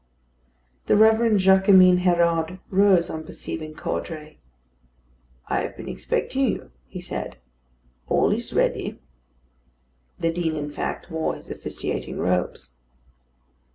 [0.87, 4.37] The Reverend Jaquemin Hérode rose on perceiving Caudray.
[5.47, 7.37] "I have been expecting you," he said.
[8.07, 8.99] "All is ready."
[10.19, 12.73] The Dean, in fact, wore his officiating robes.